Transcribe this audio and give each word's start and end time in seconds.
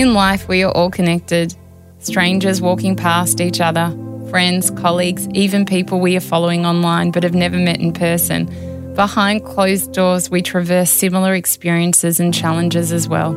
In 0.00 0.14
life, 0.14 0.48
we 0.48 0.62
are 0.62 0.72
all 0.72 0.90
connected 0.90 1.54
strangers 1.98 2.62
walking 2.62 2.96
past 2.96 3.38
each 3.38 3.60
other, 3.60 3.90
friends, 4.30 4.70
colleagues, 4.70 5.28
even 5.34 5.66
people 5.66 6.00
we 6.00 6.16
are 6.16 6.20
following 6.20 6.64
online 6.64 7.10
but 7.10 7.22
have 7.22 7.34
never 7.34 7.58
met 7.58 7.80
in 7.80 7.92
person. 7.92 8.46
Behind 8.94 9.44
closed 9.44 9.92
doors, 9.92 10.30
we 10.30 10.40
traverse 10.40 10.90
similar 10.90 11.34
experiences 11.34 12.18
and 12.18 12.32
challenges 12.32 12.92
as 12.92 13.08
well. 13.08 13.34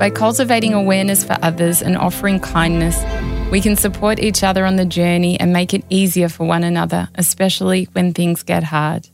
By 0.00 0.10
cultivating 0.10 0.74
awareness 0.74 1.22
for 1.22 1.36
others 1.42 1.80
and 1.80 1.96
offering 1.96 2.40
kindness, 2.40 3.00
we 3.52 3.60
can 3.60 3.76
support 3.76 4.18
each 4.18 4.42
other 4.42 4.66
on 4.66 4.74
the 4.74 4.84
journey 4.84 5.38
and 5.38 5.52
make 5.52 5.72
it 5.74 5.84
easier 5.90 6.28
for 6.28 6.44
one 6.44 6.64
another, 6.64 7.08
especially 7.14 7.84
when 7.92 8.12
things 8.12 8.42
get 8.42 8.64
hard. 8.64 9.08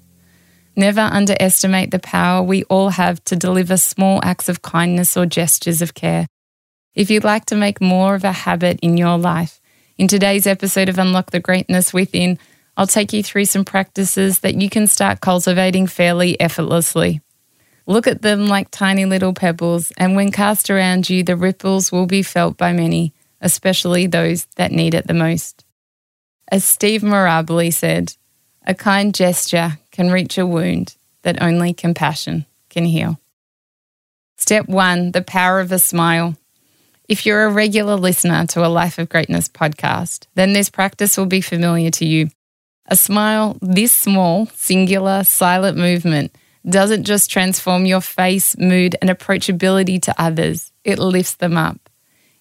Never 0.77 1.03
underestimate 1.03 1.91
the 1.91 1.99
power 1.99 2.43
we 2.43 2.65
all 2.65 2.89
have 2.89 3.23
to 3.25 3.37
deliver 3.37 3.77
small 3.77 4.19
acts 4.25 4.49
of 4.49 4.63
kindness 4.63 5.15
or 5.15 5.27
gestures 5.27 5.83
of 5.83 5.93
care. 5.93 6.27
If 6.95 7.11
you'd 7.11 7.25
like 7.25 7.47
to 7.47 7.57
make 7.57 7.81
more 7.81 8.15
of 8.15 8.23
a 8.23 8.31
habit 8.31 8.79
in 8.81 8.97
your 8.97 9.19
life, 9.19 9.61
in 9.99 10.07
today's 10.07 10.47
episode 10.47 10.89
of 10.89 10.97
Unlock 10.97 11.33
the 11.33 11.41
Greatness 11.41 11.93
Within, 11.93 12.39
I'll 12.77 12.87
take 12.87 13.13
you 13.13 13.21
through 13.23 13.47
some 13.47 13.65
practices 13.65 14.41
that 14.41 14.61
you 14.61 14.71
can 14.71 14.87
start 14.87 15.21
cultivating 15.21 15.89
fairly 15.89 16.39
effortlessly. 16.41 17.21
Look 17.87 18.07
at 18.07 18.23
them 18.23 18.47
like 18.47 18.71
tiny 18.71 19.07
little 19.07 19.35
pebbles, 19.35 19.93
and 19.97 20.15
when 20.15 20.31
cast 20.31 20.71
around 20.71 21.11
you, 21.11 21.25
the 21.25 21.37
ripples 21.37 21.91
will 21.91 22.07
be 22.07 22.23
felt 22.23 22.57
by 22.57 22.73
many, 22.73 23.13
especially 23.41 24.07
those 24.07 24.47
that 24.55 24.71
need 24.71 24.95
it 24.95 25.09
the 25.09 25.15
most. 25.15 25.65
As 26.51 26.65
Steve 26.65 27.03
Maraboli 27.03 27.73
said, 27.73 28.17
a 28.67 28.75
kind 28.75 29.13
gesture 29.13 29.79
can 29.91 30.13
reach 30.13 30.39
a 30.39 30.47
wound 30.47 30.97
that 31.23 31.43
only 31.43 31.75
compassion 31.75 32.47
can 32.71 32.85
heal. 32.85 33.19
Step 34.37 34.69
one 34.69 35.11
the 35.11 35.23
power 35.23 35.59
of 35.59 35.73
a 35.73 35.79
smile. 35.81 36.37
If 37.07 37.27
you're 37.27 37.45
a 37.45 37.53
regular 37.53 37.97
listener 37.97 38.47
to 38.47 38.65
a 38.65 38.69
Life 38.69 38.99
of 38.99 39.11
Greatness 39.11 39.47
podcast, 39.47 40.27
then 40.37 40.55
this 40.55 40.71
practice 40.71 41.19
will 41.19 41.27
be 41.27 41.43
familiar 41.43 41.91
to 41.91 42.07
you. 42.07 42.31
A 42.87 42.97
smile 42.97 43.59
this 43.61 43.93
small, 43.93 44.47
singular, 44.55 45.23
silent 45.25 45.77
movement 45.77 46.35
doesn't 46.67 47.05
just 47.05 47.31
transform 47.31 47.85
your 47.85 48.01
face, 48.01 48.57
mood, 48.57 48.97
and 49.03 49.11
approachability 49.11 50.01
to 50.01 50.15
others, 50.19 50.73
it 50.83 50.99
lifts 50.99 51.35
them 51.35 51.59
up. 51.59 51.91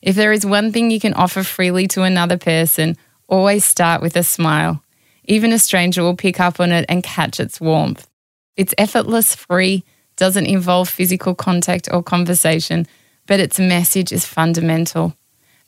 If 0.01 0.15
there 0.15 0.31
is 0.31 0.45
one 0.45 0.71
thing 0.71 0.91
you 0.91 0.99
can 0.99 1.13
offer 1.13 1.43
freely 1.43 1.87
to 1.89 2.03
another 2.03 2.37
person, 2.37 2.95
always 3.27 3.65
start 3.65 4.01
with 4.01 4.15
a 4.15 4.23
smile. 4.23 4.81
Even 5.25 5.51
a 5.51 5.59
stranger 5.59 6.03
will 6.03 6.15
pick 6.15 6.39
up 6.39 6.61
on 6.61 6.71
it 6.71 6.85
and 6.87 7.03
catch 7.03 7.41
its 7.41 7.59
warmth. 7.59 8.07
It's 8.55 8.73
effortless, 8.77 9.35
free, 9.35 9.83
doesn't 10.15 10.45
involve 10.45 10.87
physical 10.87 11.35
contact 11.35 11.89
or 11.91 12.01
conversation, 12.01 12.87
but 13.25 13.39
its 13.39 13.59
message 13.59 14.11
is 14.11 14.25
fundamental. 14.25 15.15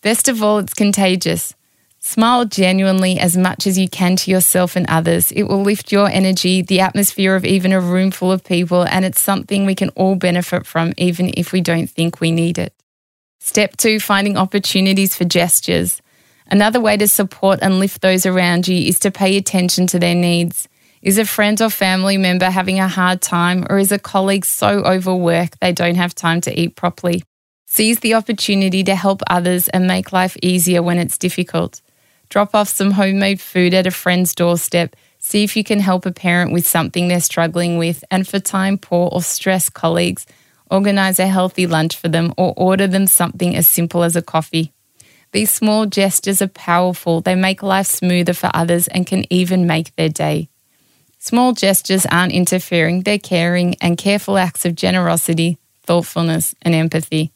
Best 0.02 0.28
of 0.28 0.44
all, 0.44 0.60
it's 0.60 0.74
contagious. 0.74 1.56
Smile 2.00 2.46
genuinely 2.46 3.20
as 3.20 3.36
much 3.36 3.66
as 3.66 3.80
you 3.80 3.90
can 3.90 4.16
to 4.16 4.30
yourself 4.30 4.76
and 4.76 4.86
others. 4.88 5.32
It 5.32 5.44
will 5.44 5.64
lift 5.64 5.92
your 5.92 6.08
energy, 6.08 6.62
the 6.62 6.80
atmosphere 6.80 7.36
of 7.36 7.44
even 7.44 7.72
a 7.72 7.82
room 7.82 8.12
full 8.12 8.32
of 8.32 8.44
people, 8.44 8.84
and 8.84 9.04
it's 9.04 9.20
something 9.20 9.66
we 9.66 9.74
can 9.74 9.90
all 9.90 10.16
benefit 10.16 10.68
from, 10.68 10.94
even 10.98 11.32
if 11.36 11.52
we 11.52 11.62
don't 11.62 11.90
think 11.90 12.22
we 12.22 12.30
need 12.30 12.60
it. 12.60 12.74
Step 13.40 13.76
two 13.78 14.00
finding 14.00 14.38
opportunities 14.38 15.16
for 15.16 15.26
gestures. 15.26 16.02
Another 16.48 16.80
way 16.80 16.96
to 16.96 17.08
support 17.08 17.60
and 17.64 17.80
lift 17.80 18.02
those 18.02 18.28
around 18.28 18.68
you 18.68 18.88
is 18.88 19.00
to 19.00 19.10
pay 19.10 19.36
attention 19.36 19.88
to 19.88 19.98
their 19.98 20.14
needs. 20.14 20.68
Is 21.02 21.18
a 21.18 21.26
friend 21.26 21.60
or 21.62 21.72
family 21.72 22.18
member 22.18 22.50
having 22.50 22.80
a 22.80 22.88
hard 22.88 23.22
time, 23.22 23.66
or 23.70 23.80
is 23.80 23.92
a 23.92 24.00
colleague 24.00 24.46
so 24.46 24.84
overworked 24.84 25.60
they 25.60 25.72
don't 25.72 25.96
have 25.96 26.14
time 26.14 26.42
to 26.42 26.60
eat 26.60 26.76
properly? 26.76 27.24
Seize 27.76 28.00
the 28.00 28.14
opportunity 28.14 28.86
to 28.86 28.96
help 28.96 29.22
others 29.28 29.68
and 29.68 29.86
make 29.86 30.14
life 30.14 30.38
easier 30.42 30.82
when 30.82 30.98
it's 30.98 31.18
difficult 31.18 31.82
drop 32.30 32.56
off 32.56 32.70
some 32.70 32.92
homemade 32.92 33.42
food 33.42 33.74
at 33.74 33.86
a 33.86 33.92
friend's 33.92 34.34
doorstep, 34.34 34.96
see 35.20 35.44
if 35.44 35.58
you 35.58 35.64
can 35.66 35.82
help 35.82 36.06
a 36.06 36.12
parent 36.14 36.54
with 36.54 36.66
something 36.66 37.10
they're 37.10 37.20
struggling 37.20 37.78
with, 37.78 38.02
and 38.10 38.26
for 38.26 38.40
time 38.40 38.78
poor 38.78 39.10
or 39.12 39.22
stressed 39.22 39.74
colleagues, 39.74 40.26
organise 40.72 41.20
a 41.20 41.28
healthy 41.28 41.68
lunch 41.68 41.98
for 41.98 42.08
them 42.08 42.34
or 42.38 42.54
order 42.56 42.88
them 42.88 43.08
something 43.08 43.54
as 43.58 43.68
simple 43.68 44.04
as 44.04 44.16
a 44.16 44.22
coffee. 44.22 44.72
These 45.34 45.52
small 45.52 45.86
gestures 45.86 46.42
are 46.42 46.48
powerful, 46.48 47.20
they 47.20 47.36
make 47.36 47.62
life 47.62 47.88
smoother 47.88 48.34
for 48.34 48.50
others 48.54 48.88
and 48.88 49.06
can 49.06 49.26
even 49.30 49.68
make 49.68 49.94
their 49.98 50.08
day. 50.08 50.48
Small 51.20 51.52
gestures 51.52 52.06
aren't 52.06 52.32
interfering, 52.32 53.02
they're 53.02 53.20
caring 53.20 53.76
and 53.82 53.98
careful 53.98 54.38
acts 54.38 54.64
of 54.64 54.76
generosity, 54.76 55.58
thoughtfulness, 55.84 56.56
and 56.62 56.74
empathy. 56.74 57.34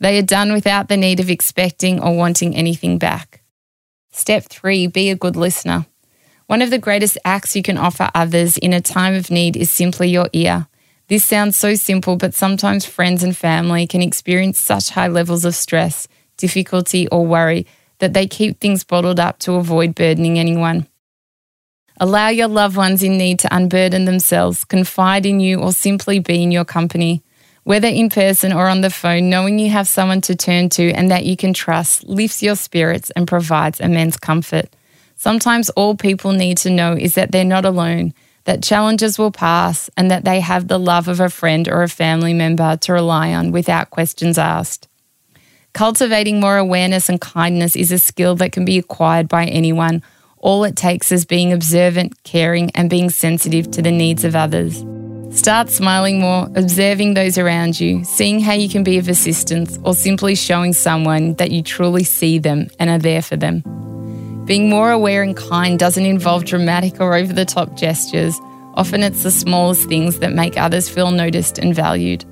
They 0.00 0.18
are 0.18 0.22
done 0.22 0.52
without 0.52 0.88
the 0.88 0.96
need 0.96 1.20
of 1.20 1.30
expecting 1.30 2.02
or 2.02 2.16
wanting 2.16 2.56
anything 2.56 2.98
back. 2.98 3.42
Step 4.10 4.44
three, 4.44 4.86
be 4.86 5.10
a 5.10 5.14
good 5.14 5.36
listener. 5.36 5.86
One 6.46 6.62
of 6.62 6.70
the 6.70 6.78
greatest 6.78 7.16
acts 7.24 7.54
you 7.54 7.62
can 7.62 7.78
offer 7.78 8.10
others 8.14 8.58
in 8.58 8.72
a 8.72 8.80
time 8.80 9.14
of 9.14 9.30
need 9.30 9.56
is 9.56 9.70
simply 9.70 10.08
your 10.08 10.28
ear. 10.32 10.66
This 11.08 11.24
sounds 11.24 11.56
so 11.56 11.74
simple, 11.74 12.16
but 12.16 12.34
sometimes 12.34 12.86
friends 12.86 13.22
and 13.22 13.36
family 13.36 13.86
can 13.86 14.02
experience 14.02 14.58
such 14.58 14.90
high 14.90 15.08
levels 15.08 15.44
of 15.44 15.54
stress, 15.54 16.08
difficulty, 16.36 17.06
or 17.08 17.26
worry 17.26 17.66
that 17.98 18.14
they 18.14 18.26
keep 18.26 18.58
things 18.58 18.84
bottled 18.84 19.20
up 19.20 19.38
to 19.40 19.54
avoid 19.54 19.94
burdening 19.94 20.38
anyone. 20.38 20.86
Allow 21.98 22.28
your 22.28 22.48
loved 22.48 22.76
ones 22.76 23.02
in 23.02 23.18
need 23.18 23.38
to 23.40 23.54
unburden 23.54 24.06
themselves, 24.06 24.64
confide 24.64 25.26
in 25.26 25.38
you, 25.38 25.60
or 25.60 25.72
simply 25.72 26.18
be 26.18 26.42
in 26.42 26.50
your 26.50 26.64
company. 26.64 27.22
Whether 27.70 27.86
in 27.86 28.08
person 28.08 28.52
or 28.52 28.66
on 28.66 28.80
the 28.80 28.90
phone, 28.90 29.30
knowing 29.30 29.60
you 29.60 29.70
have 29.70 29.86
someone 29.86 30.22
to 30.22 30.34
turn 30.34 30.70
to 30.70 30.90
and 30.90 31.08
that 31.12 31.24
you 31.24 31.36
can 31.36 31.54
trust 31.54 32.02
lifts 32.02 32.42
your 32.42 32.56
spirits 32.56 33.10
and 33.10 33.28
provides 33.28 33.78
immense 33.78 34.16
comfort. 34.16 34.74
Sometimes 35.14 35.70
all 35.70 35.94
people 35.94 36.32
need 36.32 36.56
to 36.58 36.68
know 36.68 36.94
is 36.94 37.14
that 37.14 37.30
they're 37.30 37.44
not 37.44 37.64
alone, 37.64 38.12
that 38.42 38.64
challenges 38.64 39.20
will 39.20 39.30
pass, 39.30 39.88
and 39.96 40.10
that 40.10 40.24
they 40.24 40.40
have 40.40 40.66
the 40.66 40.80
love 40.80 41.06
of 41.06 41.20
a 41.20 41.30
friend 41.30 41.68
or 41.68 41.84
a 41.84 41.88
family 41.88 42.34
member 42.34 42.76
to 42.78 42.92
rely 42.92 43.32
on 43.32 43.52
without 43.52 43.90
questions 43.90 44.36
asked. 44.36 44.88
Cultivating 45.72 46.40
more 46.40 46.56
awareness 46.56 47.08
and 47.08 47.20
kindness 47.20 47.76
is 47.76 47.92
a 47.92 47.98
skill 47.98 48.34
that 48.34 48.50
can 48.50 48.64
be 48.64 48.78
acquired 48.78 49.28
by 49.28 49.44
anyone. 49.44 50.02
All 50.38 50.64
it 50.64 50.74
takes 50.74 51.12
is 51.12 51.24
being 51.24 51.52
observant, 51.52 52.20
caring, 52.24 52.72
and 52.72 52.90
being 52.90 53.10
sensitive 53.10 53.70
to 53.70 53.80
the 53.80 53.92
needs 53.92 54.24
of 54.24 54.34
others. 54.34 54.84
Start 55.30 55.70
smiling 55.70 56.20
more, 56.20 56.48
observing 56.56 57.14
those 57.14 57.38
around 57.38 57.78
you, 57.78 58.02
seeing 58.02 58.40
how 58.40 58.52
you 58.52 58.68
can 58.68 58.82
be 58.82 58.98
of 58.98 59.08
assistance, 59.08 59.78
or 59.84 59.94
simply 59.94 60.34
showing 60.34 60.72
someone 60.72 61.34
that 61.34 61.52
you 61.52 61.62
truly 61.62 62.02
see 62.02 62.38
them 62.38 62.68
and 62.80 62.90
are 62.90 62.98
there 62.98 63.22
for 63.22 63.36
them. 63.36 63.62
Being 64.44 64.68
more 64.68 64.90
aware 64.90 65.22
and 65.22 65.36
kind 65.36 65.78
doesn't 65.78 66.04
involve 66.04 66.46
dramatic 66.46 67.00
or 67.00 67.14
over 67.14 67.32
the 67.32 67.44
top 67.44 67.76
gestures. 67.76 68.38
Often 68.74 69.04
it's 69.04 69.22
the 69.22 69.30
smallest 69.30 69.88
things 69.88 70.18
that 70.18 70.32
make 70.32 70.56
others 70.56 70.88
feel 70.88 71.12
noticed 71.12 71.58
and 71.58 71.74
valued. 71.74 72.24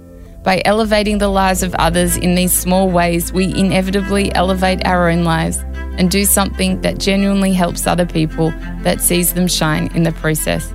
By 0.42 0.60
elevating 0.64 1.18
the 1.18 1.28
lives 1.28 1.62
of 1.62 1.76
others 1.76 2.16
in 2.16 2.34
these 2.34 2.52
small 2.52 2.90
ways, 2.90 3.32
we 3.32 3.44
inevitably 3.44 4.34
elevate 4.34 4.84
our 4.84 5.08
own 5.08 5.22
lives 5.22 5.58
and 5.98 6.10
do 6.10 6.24
something 6.24 6.80
that 6.80 6.98
genuinely 6.98 7.52
helps 7.52 7.86
other 7.86 8.06
people 8.06 8.50
that 8.82 9.00
sees 9.00 9.34
them 9.34 9.46
shine 9.46 9.88
in 9.94 10.02
the 10.02 10.12
process. 10.12 10.72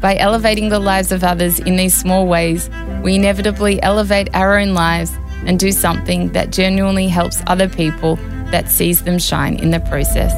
By 0.00 0.16
elevating 0.16 0.70
the 0.70 0.78
lives 0.78 1.12
of 1.12 1.22
others 1.22 1.58
in 1.58 1.76
these 1.76 1.94
small 1.94 2.26
ways, 2.26 2.70
we 3.02 3.16
inevitably 3.16 3.82
elevate 3.82 4.34
our 4.34 4.58
own 4.58 4.72
lives 4.72 5.12
and 5.44 5.58
do 5.58 5.72
something 5.72 6.32
that 6.32 6.50
genuinely 6.50 7.08
helps 7.08 7.42
other 7.46 7.68
people 7.68 8.16
that 8.50 8.70
sees 8.70 9.02
them 9.02 9.18
shine 9.18 9.56
in 9.56 9.70
the 9.70 9.80
process. 9.80 10.32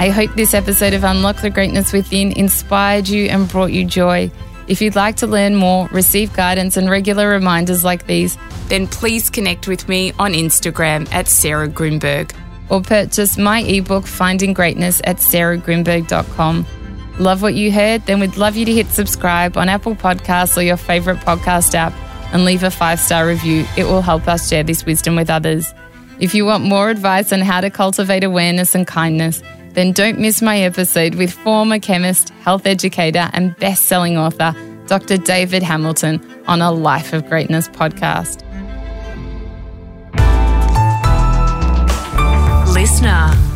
I 0.00 0.10
hope 0.10 0.34
this 0.34 0.54
episode 0.54 0.92
of 0.92 1.04
Unlock 1.04 1.40
the 1.40 1.50
Greatness 1.50 1.92
Within 1.92 2.32
inspired 2.32 3.08
you 3.08 3.26
and 3.26 3.48
brought 3.48 3.72
you 3.72 3.84
joy. 3.84 4.30
If 4.66 4.80
you'd 4.82 4.96
like 4.96 5.16
to 5.16 5.26
learn 5.26 5.54
more, 5.54 5.88
receive 5.88 6.32
guidance, 6.34 6.76
and 6.76 6.90
regular 6.90 7.28
reminders 7.28 7.84
like 7.84 8.06
these, 8.06 8.36
then 8.68 8.86
please 8.86 9.30
connect 9.30 9.66
with 9.66 9.88
me 9.88 10.12
on 10.18 10.34
Instagram 10.34 11.12
at 11.12 11.26
Sarah 11.26 11.68
Grynberg 11.68 12.32
or 12.68 12.82
purchase 12.82 13.38
my 13.38 13.60
ebook 13.60 14.06
Finding 14.06 14.52
Greatness 14.52 15.00
at 15.04 15.16
sarahgrynberg.com. 15.16 16.66
Love 17.18 17.42
what 17.42 17.54
you 17.54 17.72
heard? 17.72 18.06
Then 18.06 18.20
we'd 18.20 18.36
love 18.36 18.56
you 18.56 18.64
to 18.64 18.72
hit 18.72 18.86
subscribe 18.88 19.56
on 19.56 19.68
Apple 19.68 19.94
Podcasts 19.96 20.56
or 20.56 20.62
your 20.62 20.76
favorite 20.76 21.18
podcast 21.18 21.74
app. 21.74 21.92
and 22.30 22.44
leave 22.44 22.62
a 22.62 22.70
five 22.70 23.00
star 23.00 23.26
review. 23.26 23.64
It 23.76 23.84
will 23.84 24.02
help 24.02 24.28
us 24.28 24.48
share 24.50 24.62
this 24.62 24.84
wisdom 24.84 25.16
with 25.16 25.30
others. 25.30 25.72
If 26.20 26.34
you 26.34 26.44
want 26.44 26.62
more 26.62 26.90
advice 26.90 27.32
on 27.32 27.40
how 27.40 27.62
to 27.62 27.70
cultivate 27.70 28.22
awareness 28.22 28.74
and 28.74 28.86
kindness, 28.86 29.42
then 29.72 29.92
don't 29.92 30.18
miss 30.18 30.42
my 30.42 30.58
episode 30.60 31.14
with 31.14 31.32
former 31.32 31.78
chemist, 31.78 32.28
health 32.42 32.66
educator, 32.66 33.30
and 33.32 33.56
best 33.56 33.84
selling 33.84 34.18
author, 34.18 34.54
Dr. 34.88 35.16
David 35.16 35.62
Hamilton, 35.62 36.20
on 36.46 36.60
a 36.60 36.70
Life 36.70 37.14
of 37.14 37.26
Greatness 37.28 37.68
podcast. 37.68 38.44
Listener. 42.74 43.47